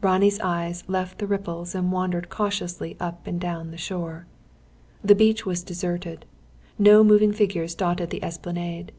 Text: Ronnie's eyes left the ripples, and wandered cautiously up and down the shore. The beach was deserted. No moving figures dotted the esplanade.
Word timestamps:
Ronnie's 0.00 0.40
eyes 0.40 0.84
left 0.88 1.18
the 1.18 1.26
ripples, 1.26 1.74
and 1.74 1.92
wandered 1.92 2.30
cautiously 2.30 2.96
up 2.98 3.26
and 3.26 3.38
down 3.38 3.72
the 3.72 3.76
shore. 3.76 4.24
The 5.04 5.14
beach 5.14 5.44
was 5.44 5.62
deserted. 5.62 6.24
No 6.78 7.04
moving 7.04 7.34
figures 7.34 7.74
dotted 7.74 8.08
the 8.08 8.24
esplanade. 8.24 8.92